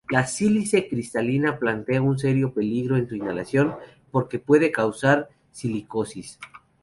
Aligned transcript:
La 0.09 0.25
sílice 0.25 0.87
cristalina 0.89 1.59
plantea 1.59 2.01
un 2.01 2.17
serio 2.17 2.51
peligro 2.55 2.97
en 2.97 3.07
su 3.07 3.13
inhalación 3.13 3.75
porque 4.09 4.39
puede 4.39 4.71
causar 4.71 5.29
silicosis. 5.51 6.39